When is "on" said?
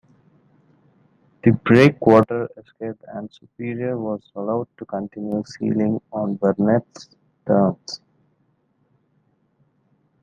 6.11-6.39